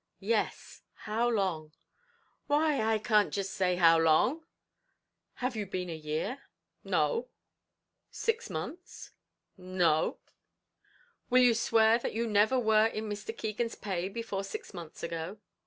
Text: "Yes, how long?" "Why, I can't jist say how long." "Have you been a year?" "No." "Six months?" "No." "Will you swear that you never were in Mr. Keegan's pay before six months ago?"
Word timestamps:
"Yes, 0.19 0.81
how 1.05 1.29
long?" 1.29 1.73
"Why, 2.47 2.81
I 2.81 2.97
can't 2.97 3.31
jist 3.31 3.53
say 3.53 3.75
how 3.75 3.99
long." 3.99 4.43
"Have 5.35 5.55
you 5.55 5.67
been 5.67 5.91
a 5.91 5.95
year?" 5.95 6.41
"No." 6.83 7.29
"Six 8.09 8.49
months?" 8.49 9.11
"No." 9.59 10.17
"Will 11.29 11.43
you 11.43 11.53
swear 11.53 11.99
that 11.99 12.13
you 12.15 12.25
never 12.25 12.57
were 12.57 12.87
in 12.87 13.07
Mr. 13.07 13.37
Keegan's 13.37 13.75
pay 13.75 14.09
before 14.09 14.43
six 14.43 14.73
months 14.73 15.03
ago?" 15.03 15.37